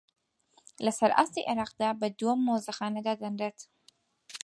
لەسەر 0.85 1.11
ئاستی 1.17 1.47
عێراقدا 1.49 1.89
بە 1.99 2.07
دووەم 2.17 2.39
مۆزەخانە 2.47 3.01
دادەنرێت 3.07 3.59